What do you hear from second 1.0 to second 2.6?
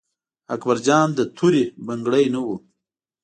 د تورې بنګړي نه و.